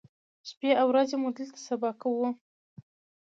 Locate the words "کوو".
2.01-2.27